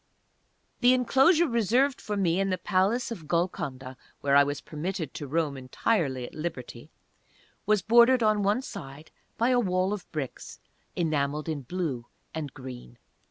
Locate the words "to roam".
5.13-5.55